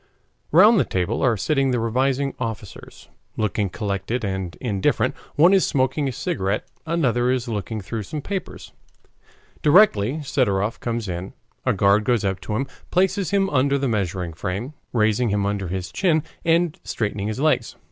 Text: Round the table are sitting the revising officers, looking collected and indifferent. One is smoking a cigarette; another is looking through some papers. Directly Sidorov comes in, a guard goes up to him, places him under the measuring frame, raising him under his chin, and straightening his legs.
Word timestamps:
Round 0.51 0.79
the 0.79 0.83
table 0.83 1.21
are 1.21 1.37
sitting 1.37 1.69
the 1.69 1.79
revising 1.79 2.33
officers, 2.39 3.07
looking 3.37 3.69
collected 3.69 4.25
and 4.25 4.55
indifferent. 4.59 5.13
One 5.35 5.53
is 5.53 5.63
smoking 5.67 6.07
a 6.07 6.11
cigarette; 6.11 6.65
another 6.87 7.29
is 7.29 7.47
looking 7.47 7.81
through 7.81 8.01
some 8.01 8.19
papers. 8.19 8.73
Directly 9.61 10.23
Sidorov 10.23 10.79
comes 10.79 11.07
in, 11.07 11.33
a 11.67 11.73
guard 11.73 12.03
goes 12.03 12.25
up 12.25 12.39
to 12.41 12.55
him, 12.55 12.65
places 12.89 13.29
him 13.29 13.47
under 13.51 13.77
the 13.77 13.87
measuring 13.87 14.33
frame, 14.33 14.73
raising 14.91 15.29
him 15.29 15.45
under 15.45 15.67
his 15.67 15.91
chin, 15.91 16.23
and 16.43 16.79
straightening 16.83 17.27
his 17.27 17.39
legs. 17.39 17.75